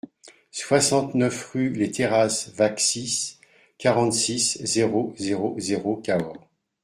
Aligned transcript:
soixante-neuf 0.49 1.51
rue 1.51 1.69
les 1.69 1.91
Terrrases 1.91 2.51
Vaxis, 2.55 3.37
quarante-six, 3.77 4.57
zéro 4.65 5.13
zéro 5.19 5.53
zéro, 5.59 5.97
Cahors 5.97 6.47